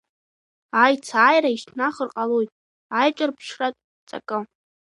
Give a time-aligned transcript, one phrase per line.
[0.83, 2.49] Аицааира ишьҭнахыр ҟалоит
[2.99, 4.39] аиҿырԥшратә ҵакы.